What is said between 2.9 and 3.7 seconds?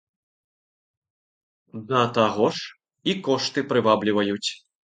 і кошты